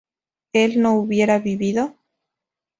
¿él 0.53 0.81
no 0.81 0.95
hubiera 0.95 1.37
vivido? 1.37 1.93